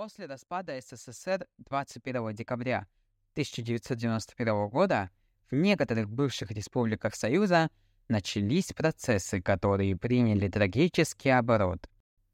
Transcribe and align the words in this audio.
После 0.00 0.24
распада 0.24 0.80
СССР 0.80 1.46
21 1.58 2.34
декабря 2.34 2.86
1991 3.32 4.68
года 4.70 5.10
в 5.50 5.54
некоторых 5.54 6.08
бывших 6.08 6.50
республиках 6.52 7.14
Союза 7.14 7.68
начались 8.08 8.72
процессы, 8.72 9.42
которые 9.42 9.98
приняли 9.98 10.48
трагический 10.48 11.36
оборот. 11.36 11.86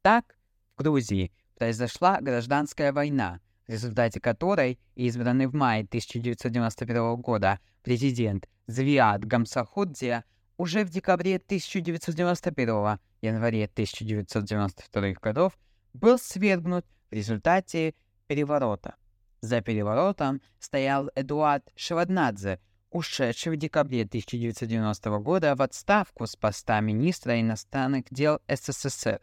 Так, 0.02 0.38
в 0.76 0.82
Грузии 0.84 1.32
произошла 1.58 2.20
гражданская 2.20 2.92
война, 2.92 3.40
в 3.66 3.72
результате 3.72 4.20
которой 4.20 4.78
избранный 4.94 5.48
в 5.48 5.54
мае 5.56 5.82
1991 5.82 7.16
года 7.16 7.58
президент 7.82 8.48
Звиад 8.68 9.24
Гамсахудзе 9.24 10.22
уже 10.56 10.84
в 10.84 10.90
декабре 10.90 11.38
1991 11.38 13.00
январе 13.22 13.64
1992 13.64 15.14
годов 15.20 15.58
был 15.94 16.16
свергнут 16.16 16.86
в 17.10 17.14
результате 17.14 17.94
переворота. 18.26 18.96
За 19.40 19.60
переворотом 19.60 20.40
стоял 20.58 21.10
Эдуард 21.14 21.70
Шеваднадзе, 21.76 22.58
ушедший 22.90 23.52
в 23.52 23.56
декабре 23.56 24.02
1990 24.02 25.18
года 25.18 25.54
в 25.54 25.62
отставку 25.62 26.26
с 26.26 26.36
поста 26.36 26.80
министра 26.80 27.40
иностранных 27.40 28.04
дел 28.10 28.40
СССР. 28.48 29.20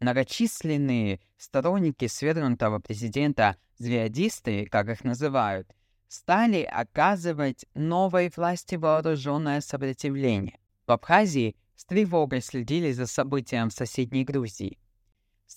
Многочисленные 0.00 1.20
сторонники 1.36 2.08
свергнутого 2.08 2.80
президента, 2.80 3.56
звездисты, 3.78 4.66
как 4.66 4.88
их 4.88 5.04
называют, 5.04 5.72
стали 6.08 6.62
оказывать 6.62 7.66
новой 7.74 8.32
власти 8.34 8.74
вооруженное 8.74 9.60
сопротивление. 9.60 10.58
В 10.86 10.92
Абхазии 10.92 11.56
с 11.76 11.84
тревогой 11.84 12.42
следили 12.42 12.92
за 12.92 13.06
событием 13.06 13.70
в 13.70 13.72
соседней 13.72 14.24
Грузии. 14.24 14.78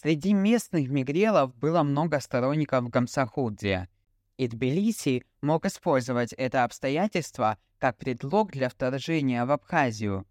Среди 0.02 0.34
местных 0.34 0.90
мигрелов 0.90 1.56
было 1.56 1.82
много 1.82 2.20
сторонников 2.20 2.90
Гамсахудзия, 2.90 3.88
и 4.36 4.48
Тбилиси 4.50 5.24
мог 5.42 5.66
использовать 5.66 6.34
это 6.34 6.66
обстоятельство 6.66 7.58
как 7.80 7.98
предлог 7.98 8.52
для 8.52 8.68
вторжения 8.68 9.46
в 9.46 9.52
Абхазию. 9.52 10.28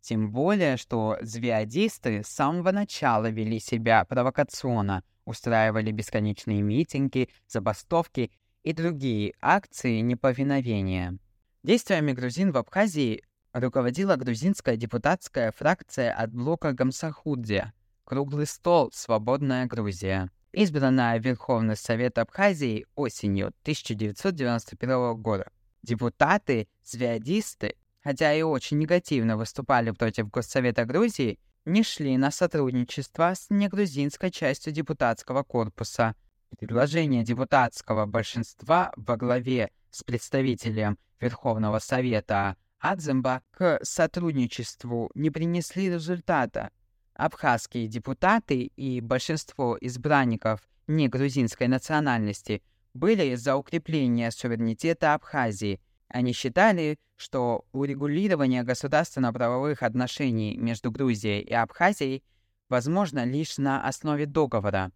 Тем 0.00 0.30
более, 0.30 0.76
что 0.76 1.18
звеодисты 1.22 2.22
с 2.22 2.28
самого 2.28 2.70
начала 2.70 3.28
вели 3.28 3.58
себя 3.58 4.04
провокационно, 4.04 5.02
устраивали 5.24 5.90
бесконечные 5.90 6.62
митинги, 6.62 7.30
забастовки 7.48 8.30
и 8.62 8.72
другие 8.72 9.34
акции 9.40 10.00
неповиновения. 10.00 11.18
Действиями 11.64 12.12
грузин 12.12 12.52
в 12.52 12.58
Абхазии 12.58 13.24
руководила 13.52 14.14
грузинская 14.14 14.76
депутатская 14.76 15.50
фракция 15.50 16.12
от 16.12 16.32
блока 16.32 16.72
Гамсахудзе– 16.72 17.72
Круглый 18.04 18.46
стол 18.46 18.90
«Свободная 18.92 19.64
Грузия», 19.64 20.30
избранная 20.52 21.18
Верховный 21.18 21.74
Совет 21.74 22.18
Абхазии 22.18 22.84
осенью 22.94 23.46
1991 23.62 25.16
года. 25.22 25.50
Депутаты, 25.82 26.68
звездисты, 26.84 27.76
хотя 28.02 28.34
и 28.34 28.42
очень 28.42 28.78
негативно 28.78 29.38
выступали 29.38 29.90
против 29.90 30.28
Госсовета 30.28 30.84
Грузии, 30.84 31.38
не 31.64 31.82
шли 31.82 32.18
на 32.18 32.30
сотрудничество 32.30 33.32
с 33.34 33.46
негрузинской 33.48 34.30
частью 34.30 34.74
депутатского 34.74 35.42
корпуса. 35.42 36.14
Предложения 36.58 37.24
депутатского 37.24 38.04
большинства 38.04 38.92
во 38.96 39.16
главе 39.16 39.70
с 39.90 40.04
представителем 40.04 40.98
Верховного 41.20 41.78
Совета 41.78 42.56
Адземба 42.80 43.40
к 43.50 43.80
сотрудничеству 43.82 45.10
не 45.14 45.30
принесли 45.30 45.88
результата, 45.88 46.70
Абхазские 47.14 47.86
депутаты 47.86 48.64
и 48.76 49.00
большинство 49.00 49.78
избранников 49.80 50.60
негрузинской 50.88 51.68
национальности 51.68 52.62
были 52.92 53.34
за 53.36 53.56
укрепление 53.56 54.30
суверенитета 54.30 55.14
Абхазии. 55.14 55.80
Они 56.08 56.32
считали, 56.32 56.98
что 57.16 57.64
урегулирование 57.72 58.64
государственно-правовых 58.64 59.82
отношений 59.82 60.56
между 60.56 60.90
Грузией 60.90 61.42
и 61.42 61.52
Абхазией 61.52 62.24
возможно 62.68 63.24
лишь 63.24 63.58
на 63.58 63.86
основе 63.86 64.26
договора. 64.26 64.90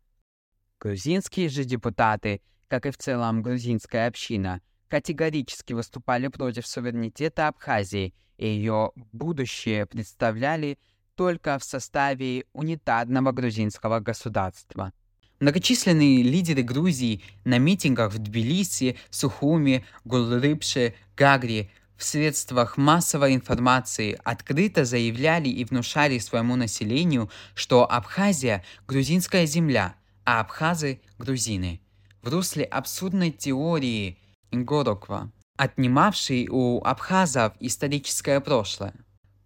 Грузинские 0.81 1.49
же 1.49 1.65
депутаты, 1.65 2.41
как 2.69 2.87
и 2.87 2.91
в 2.91 2.99
целом 2.99 3.43
грузинская 3.43 4.09
община, 4.09 4.61
категорически 4.89 5.73
выступали 5.73 6.29
против 6.29 6.67
суверенитета 6.67 7.49
Абхазии, 7.49 8.15
и 8.37 8.47
ее 8.47 8.93
будущее 9.13 9.87
представляли 9.87 10.79
только 11.19 11.59
в 11.59 11.65
составе 11.65 12.45
унитарного 12.53 13.33
грузинского 13.33 13.99
государства. 13.99 14.93
Многочисленные 15.41 16.23
лидеры 16.23 16.63
Грузии 16.63 17.23
на 17.45 17.59
митингах 17.59 18.13
в 18.13 18.19
Тбилиси, 18.19 18.97
Сухуми, 19.11 19.85
Гулрыбше, 20.05 20.95
Гагри 21.17 21.71
в 21.97 22.05
средствах 22.05 22.77
массовой 22.77 23.35
информации 23.35 24.17
открыто 24.23 24.85
заявляли 24.85 25.49
и 25.49 25.65
внушали 25.65 26.19
своему 26.19 26.55
населению, 26.55 27.29
что 27.55 27.91
Абхазия– 27.91 28.65
грузинская 28.87 29.47
земля, 29.47 29.97
а 30.25 30.39
абхазы– 30.41 31.01
грузины. 31.19 31.81
В 32.23 32.33
русле 32.33 32.63
абсурдной 32.63 33.33
теории 33.33 34.19
Гороква, 34.53 35.33
отнимавшей 35.57 36.47
у 36.49 36.81
абхазов 36.85 37.55
историческое 37.59 38.41
прошлое. 38.41 38.95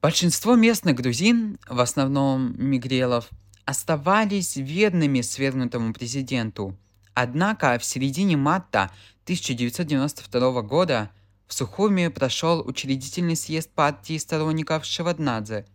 Большинство 0.02 0.56
местных 0.56 0.96
грузин, 0.96 1.60
в 1.68 1.78
основном 1.78 2.56
мигрелов, 2.58 3.30
оставались 3.64 4.56
верными 4.56 5.20
свергнутому 5.20 5.92
президенту. 5.94 6.76
Однако 7.14 7.78
в 7.78 7.84
середине 7.84 8.36
марта 8.36 8.90
1992 9.26 10.62
года 10.62 11.12
в 11.46 11.54
Сухуми 11.54 12.08
прошел 12.08 12.66
учредительный 12.66 13.36
съезд 13.36 13.70
партии 13.70 14.18
сторонников 14.18 14.84
Шеваднадзе 14.84 15.66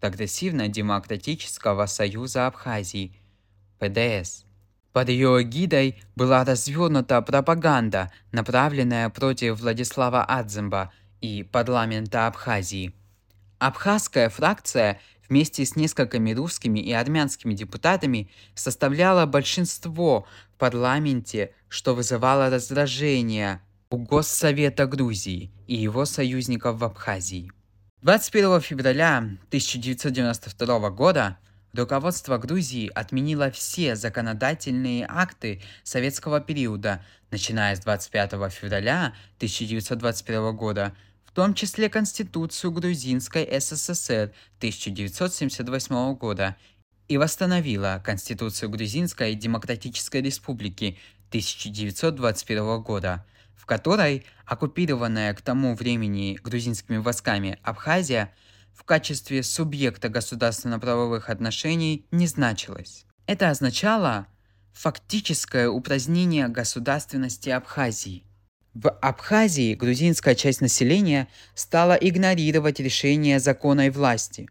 Прогрессивно-демократического 0.00 1.86
союза 1.86 2.48
Абхазии, 2.48 3.12
ПДС. 3.78 4.44
Под 4.92 5.08
ее 5.08 5.42
эгидой 5.42 6.02
была 6.16 6.44
развернута 6.44 7.22
пропаганда, 7.22 8.10
направленная 8.32 9.08
против 9.08 9.60
Владислава 9.60 10.24
Адземба 10.24 10.92
и 11.20 11.44
парламента 11.44 12.26
Абхазии– 12.26 12.92
Абхазская 13.58 14.28
фракция 14.28 15.00
вместе 15.28 15.64
с 15.64 15.76
несколькими 15.76 16.32
русскими 16.32 16.78
и 16.78 16.92
армянскими 16.92 17.54
депутатами 17.54 18.30
составляла 18.54 19.26
большинство 19.26 20.26
в 20.54 20.58
парламенте, 20.58 21.54
что 21.68 21.94
вызывало 21.94 22.50
раздражение 22.50 23.60
у 23.90 23.98
Госсовета 23.98 24.86
Грузии 24.86 25.50
и 25.66 25.74
его 25.74 26.04
союзников 26.04 26.78
в 26.78 26.84
Абхазии. 26.84 27.50
21 28.02 28.60
февраля 28.60 29.18
1992 29.18 30.90
года 30.90 31.38
руководство 31.72 32.38
Грузии 32.38 32.90
отменило 32.94 33.50
все 33.50 33.96
законодательные 33.96 35.06
акты 35.08 35.62
советского 35.82 36.40
периода, 36.40 37.04
начиная 37.30 37.74
с 37.74 37.80
25 37.80 38.32
февраля 38.52 39.14
1921 39.38 40.56
года 40.56 40.94
в 41.28 41.32
том 41.32 41.52
числе 41.52 41.90
Конституцию 41.90 42.72
Грузинской 42.72 43.46
СССР 43.60 44.32
1978 44.58 46.14
года 46.14 46.56
и 47.06 47.18
восстановила 47.18 48.02
Конституцию 48.02 48.70
Грузинской 48.70 49.34
Демократической 49.34 50.22
Республики 50.22 50.98
1921 51.28 52.80
года, 52.80 53.26
в 53.54 53.66
которой 53.66 54.24
оккупированная 54.46 55.34
к 55.34 55.42
тому 55.42 55.74
времени 55.74 56.38
грузинскими 56.42 56.96
войсками 56.96 57.58
Абхазия 57.62 58.34
в 58.72 58.84
качестве 58.84 59.42
субъекта 59.42 60.08
государственно-правовых 60.08 61.28
отношений 61.28 62.06
не 62.10 62.26
значилась. 62.26 63.04
Это 63.26 63.50
означало 63.50 64.26
фактическое 64.72 65.68
упразднение 65.68 66.48
государственности 66.48 67.50
Абхазии. 67.50 68.24
В 68.74 68.90
Абхазии 68.90 69.74
грузинская 69.74 70.34
часть 70.34 70.60
населения 70.60 71.28
стала 71.54 71.94
игнорировать 71.94 72.80
решения 72.80 73.40
закона 73.40 73.86
и 73.86 73.90
власти, 73.90 74.48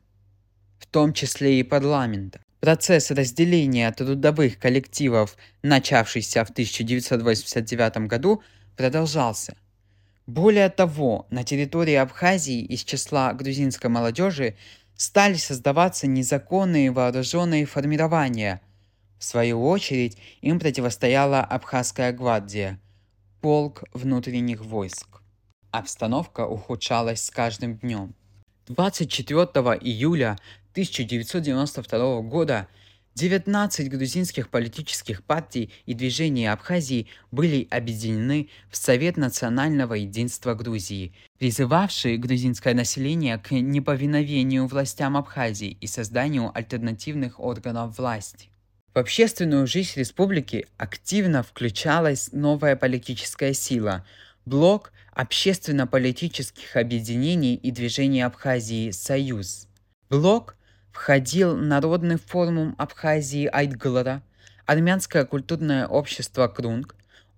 в 0.80 0.88
том 0.88 1.14
числе 1.14 1.60
и 1.60 1.64
парламента. 1.64 2.40
Процесс 2.60 3.12
разделения 3.12 3.92
трудовых 3.92 4.58
коллективов, 4.58 5.38
начавшийся 5.62 6.44
в 6.44 6.50
1989 6.50 8.08
году, 8.08 8.42
продолжался. 8.76 9.56
Более 10.26 10.70
того, 10.70 11.28
на 11.30 11.44
территории 11.44 11.94
Абхазии 11.94 12.62
из 12.62 12.84
числа 12.84 13.32
грузинской 13.34 13.90
молодежи 13.90 14.58
стали 14.96 15.36
создаваться 15.36 16.08
незаконные 16.08 16.92
вооруженные 16.92 17.66
формирования. 17.66 18.62
В 19.20 19.24
свою 19.24 19.64
очередь, 19.64 20.18
им 20.42 20.60
противостояла 20.60 21.42
Абхазская 21.42 22.12
гвардия– 22.12 22.80
полк 23.48 23.86
внутренних 23.94 24.60
войск. 24.60 25.08
Обстановка 25.72 26.46
ухудшалась 26.46 27.24
с 27.24 27.32
каждым 27.32 27.78
днем. 27.78 28.14
24 28.68 29.46
июля 29.80 30.38
1992 30.74 32.24
года 32.24 32.68
19 33.16 33.90
грузинских 33.90 34.50
политических 34.50 35.24
партий 35.24 35.72
и 35.86 35.94
движений 35.94 36.46
Абхазии 36.46 37.08
были 37.32 37.66
объединены 37.72 38.50
в 38.70 38.76
Совет 38.76 39.16
национального 39.16 39.94
единства 39.94 40.54
Грузии, 40.54 41.14
призывавший 41.40 42.18
грузинское 42.18 42.74
население 42.74 43.38
к 43.38 43.52
неповиновению 43.52 44.68
властям 44.68 45.16
Абхазии 45.16 45.78
и 45.80 45.88
созданию 45.88 46.52
альтернативных 46.54 47.40
органов 47.40 47.98
власти. 47.98 48.50
В 48.98 49.00
общественную 49.00 49.68
жизнь 49.68 49.92
республики 50.00 50.66
активно 50.78 51.44
включалась 51.44 52.32
новая 52.32 52.76
политическая 52.76 53.54
сила– 53.54 54.04
блок 54.48 54.92
общественно-политических 55.14 56.76
объединений 56.76 57.54
и 57.54 57.70
движений 57.70 58.24
Абхазии 58.24 58.90
«Союз». 58.90 59.68
Блок 60.10 60.56
входил 60.92 61.56
Народный 61.56 62.18
форум 62.18 62.74
Абхазии 62.80 63.46
Айтглара, 63.46 64.24
Армянское 64.66 65.26
культурное 65.26 65.86
общество 65.86 66.48
Крунг, 66.48 66.96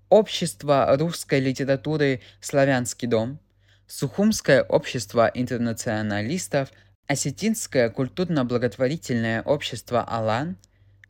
Общество 0.07 0.95
русской 0.97 1.41
литературы 1.41 2.21
«Славянский 2.39 3.09
дом», 3.09 3.37
Сухумское 3.85 4.63
общество 4.63 5.29
интернационалистов, 5.33 6.69
Осетинское 7.07 7.89
культурно-благотворительное 7.89 9.41
общество 9.41 10.05
«Алан», 10.07 10.55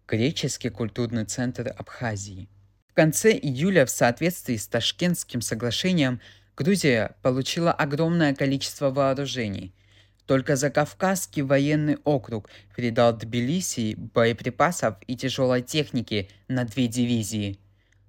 Греческий 0.09 0.69
культурный 0.69 1.25
центр 1.25 1.73
Абхазии. 1.77 2.49
В 2.87 2.93
конце 2.93 3.31
июля 3.31 3.85
в 3.85 3.89
соответствии 3.89 4.55
с 4.55 4.67
Ташкентским 4.67 5.41
соглашением 5.41 6.19
Грузия 6.57 7.15
получила 7.21 7.71
огромное 7.71 8.33
количество 8.33 8.89
вооружений– 8.89 9.73
только 10.29 10.55
Закавказский 10.55 11.41
военный 11.41 11.97
округ 12.03 12.51
передал 12.75 13.17
Тбилиси 13.17 13.95
боеприпасов 13.95 14.97
и 15.07 15.15
тяжелой 15.15 15.63
техники 15.63 16.29
на 16.47 16.65
две 16.65 16.85
дивизии. 16.85 17.57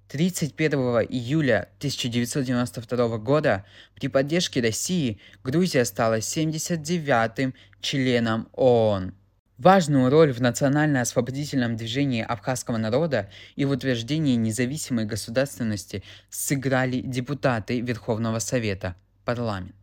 31 0.09 1.07
июля 1.09 1.67
1992 1.79 3.17
года 3.17 3.65
при 3.95 4.07
поддержке 4.07 4.61
России 4.61 5.19
Грузия 5.43 5.83
стала 5.83 6.19
79-м 6.19 7.55
членом 7.81 8.49
ООН. 8.53 9.15
Важную 9.61 10.09
роль 10.09 10.33
в 10.33 10.41
национально-освободительном 10.41 11.75
движении 11.75 12.23
абхазского 12.23 12.77
народа 12.77 13.29
и 13.55 13.63
в 13.63 13.69
утверждении 13.69 14.35
независимой 14.35 15.05
государственности 15.05 16.01
сыграли 16.31 17.01
депутаты 17.01 17.79
Верховного 17.79 18.39
Совета, 18.39 18.95
парламент 19.23 19.75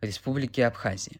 Республики 0.00 0.60
Абхазия. 0.60 1.18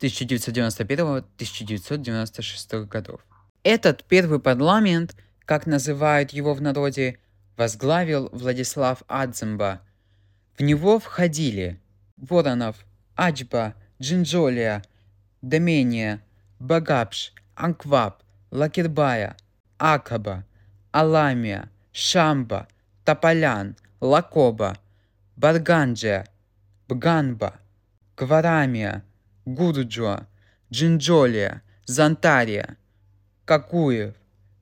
1991-1996 0.00 2.86
годов. 2.86 3.20
Этот 3.64 4.04
первый 4.04 4.38
парламент, 4.38 5.16
как 5.44 5.66
называют 5.66 6.30
его 6.30 6.54
в 6.54 6.62
народе, 6.62 7.18
возглавил 7.56 8.28
Владислав 8.30 9.02
Адземба. 9.08 9.80
В 10.56 10.62
него 10.62 11.00
входили 11.00 11.80
Воронов, 12.16 12.86
Ачба, 13.16 13.74
Джинджолия, 14.00 14.84
Домения, 15.42 16.22
Багапш, 16.68 17.34
Анкваб, 17.56 18.22
Лакирбая, 18.50 19.36
Акаба, 19.78 20.44
Аламия, 20.92 21.68
Шамба, 21.92 22.68
Тополян, 23.04 23.76
Лакоба, 24.00 24.78
Барганджия, 25.36 26.26
Бганба, 26.88 27.52
Гварамия, 28.16 29.02
Гурджуа, 29.44 30.26
Джинджолия, 30.72 31.62
Зантария, 31.84 32.76
Какуев, 33.44 34.14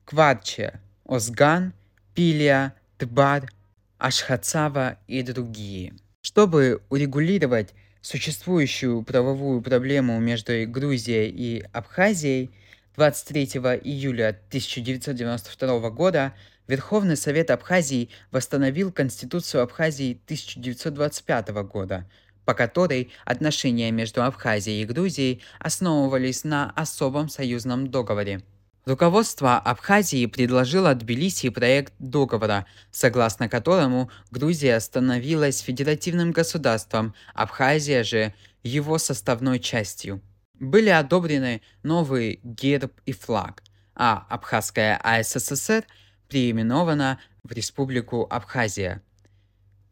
Кварче, 0.03 0.81
Озган, 1.05 1.71
Пилия, 2.13 2.73
Тбар, 2.99 3.49
Ашхацава 3.97 4.97
и 5.07 5.23
другие. 5.23 5.93
Чтобы 6.21 6.81
урегулировать 6.89 7.73
существующую 8.03 9.01
правовую 9.01 9.61
проблему 9.61 10.19
между 10.19 10.67
Грузией 10.67 11.29
и 11.29 11.65
Абхазией, 11.71 12.51
23 12.95 13.45
июля 13.81 14.29
1992 14.49 15.89
года 15.89 16.33
Верховный 16.67 17.17
Совет 17.17 17.49
Абхазии 17.49 18.09
восстановил 18.29 18.91
Конституцию 18.91 19.63
Абхазии 19.63 20.19
1925 20.25 21.49
года, 21.63 22.07
по 22.45 22.53
которой 22.53 23.09
отношения 23.25 23.89
между 23.89 24.21
Абхазией 24.23 24.83
и 24.83 24.85
Грузией 24.85 25.41
основывались 25.59 26.43
на 26.43 26.71
особом 26.71 27.29
союзном 27.29 27.89
договоре. 27.89 28.43
Руководство 28.85 29.57
Абхазии 29.57 30.25
предложило 30.25 30.93
Тбилиси 30.93 31.49
проект 31.49 31.93
договора, 31.99 32.65
согласно 32.91 33.47
которому 33.47 34.11
Грузия 34.29 34.77
становилась 34.81 35.59
федеративным 35.59 36.31
государством, 36.31 37.13
Абхазия 37.33 38.03
же 38.03 38.33
его 38.61 38.97
составной 38.97 39.59
частью. 39.59 40.21
Были 40.59 40.89
одобрены 40.89 41.61
новый 41.81 42.41
герб 42.43 42.91
и 43.05 43.13
флаг, 43.13 43.63
а 43.95 44.25
Абхазская 44.29 44.97
АССР 45.01 45.85
переименована 46.27 47.19
в 47.43 47.53
Республику 47.53 48.27
Абхазия– 48.29 49.01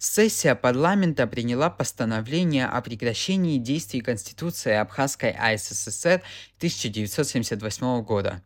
Сессия 0.03 0.55
парламента 0.55 1.27
приняла 1.27 1.69
постановление 1.69 2.65
о 2.65 2.81
прекращении 2.81 3.59
действий 3.59 4.01
Конституции 4.01 4.73
Абхазской 4.73 5.29
АССР 5.29 6.23
1978 6.57 8.01
года. 8.01 8.41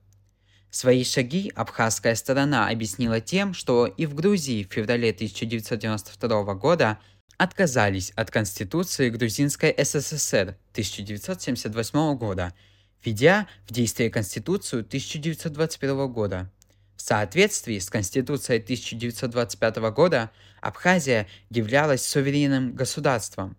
Свои 0.76 1.06
шаги 1.06 1.54
абхазская 1.56 2.16
сторона 2.16 2.68
объяснила 2.68 3.22
тем, 3.22 3.54
что 3.54 3.86
и 3.88 4.06
в 4.06 4.14
Грузии 4.14 4.66
в 4.66 4.74
феврале 4.74 5.12
1992 5.12 6.54
года 6.56 7.00
отказались 7.38 8.12
от 8.18 8.30
Конституции 8.30 9.10
Грузинской 9.10 9.74
СССР 9.78 10.58
1978 10.74 12.18
года, 12.18 12.54
введя 13.02 13.48
в 13.66 13.72
действие 13.72 14.10
Конституцию 14.10 14.82
1921 14.82 16.12
года. 16.12 16.52
В 16.98 17.02
соответствии 17.02 17.80
с 17.80 17.90
Конституцией 17.90 18.62
1925 18.62 19.78
года 19.94 20.30
Абхазия 20.60 21.30
являлась 21.50 22.06
суверенным 22.06 22.76
государством. 22.76 23.56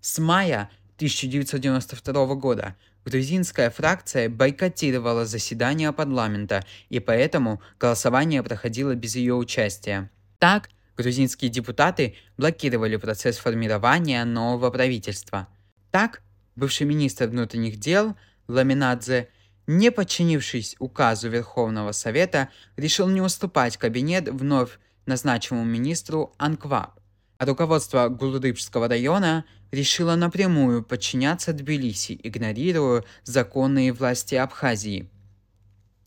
С 0.00 0.18
мая 0.18 0.70
1992 0.98 2.34
года 2.34 2.74
грузинская 3.04 3.70
фракция 3.70 4.28
бойкотировала 4.28 5.24
заседания 5.24 5.92
парламента, 5.92 6.64
и 6.88 6.98
поэтому 6.98 7.62
голосование 7.78 8.42
проходило 8.42 8.94
без 8.96 9.14
ее 9.14 9.34
участия. 9.34 10.10
Так, 10.40 10.70
грузинские 10.96 11.50
депутаты 11.50 12.16
блокировали 12.36 12.96
процесс 12.96 13.38
формирования 13.38 14.24
нового 14.24 14.70
правительства. 14.70 15.46
Так, 15.92 16.20
бывший 16.56 16.86
министр 16.86 17.28
внутренних 17.28 17.78
дел 17.78 18.16
Ламинадзе 18.48 19.28
не 19.68 19.92
подчинившись 19.92 20.74
указу 20.80 21.28
Верховного 21.28 21.92
Совета, 21.92 22.48
решил 22.76 23.06
не 23.08 23.20
уступать 23.20 23.76
кабинет 23.76 24.28
вновь 24.28 24.80
назначенному 25.06 25.64
министру 25.64 26.34
Анкваб. 26.38 26.98
А 27.36 27.46
руководство 27.46 28.08
Гулрыбского 28.08 28.88
района 28.88 29.44
решило 29.70 30.16
напрямую 30.16 30.82
подчиняться 30.82 31.52
Тбилиси, 31.52 32.18
игнорируя 32.22 33.04
законные 33.24 33.92
власти 33.92 34.34
Абхазии. 34.34 35.08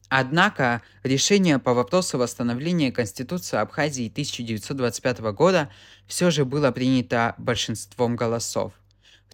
Однако 0.09 0.81
решение 1.03 1.57
по 1.57 1.73
вопросу 1.73 2.17
восстановления 2.17 2.91
Конституции 2.91 3.57
Абхазии 3.57 4.09
1925 4.09 5.19
года 5.33 5.69
все 6.05 6.31
же 6.31 6.43
было 6.43 6.71
принято 6.71 7.33
большинством 7.37 8.17
голосов. 8.17 8.73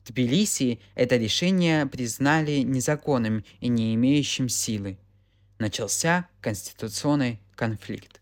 Тбилиси 0.07 0.79
это 0.95 1.17
решение 1.17 1.85
признали 1.85 2.59
незаконным 2.59 3.43
и 3.59 3.67
не 3.67 3.95
имеющим 3.95 4.49
силы. 4.49 4.97
Начался 5.59 6.27
конституционный 6.41 7.39
конфликт. 7.55 8.21